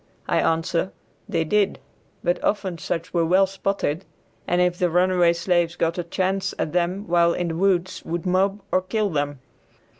I 0.27 0.39
answer, 0.39 0.91
they 1.29 1.43
did; 1.43 1.77
but 2.23 2.43
often 2.43 2.79
such 2.79 3.13
were 3.13 3.23
well 3.23 3.45
spotted, 3.45 4.03
and 4.47 4.59
if 4.59 4.79
the 4.79 4.89
runaway 4.89 5.31
slaves 5.33 5.75
got 5.75 5.99
a 5.99 6.03
chance 6.03 6.55
at 6.57 6.73
them 6.73 7.05
while 7.07 7.35
in 7.35 7.49
the 7.49 7.55
woods 7.55 8.03
would 8.03 8.25
mob 8.25 8.61
or 8.71 8.81
kill 8.81 9.11
them. 9.11 9.41